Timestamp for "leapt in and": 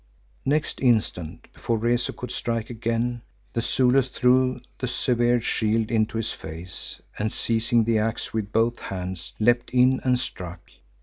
9.39-10.17